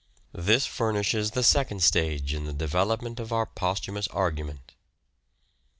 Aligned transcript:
This 0.33 0.65
furnishes 0.65 1.29
the 1.29 1.43
second 1.43 1.83
stage 1.83 2.33
in 2.33 2.45
the 2.45 2.53
develop 2.53 3.03
ment 3.03 3.19
of 3.19 3.31
our 3.31 3.45
posthumous 3.45 4.07
argument. 4.07 4.73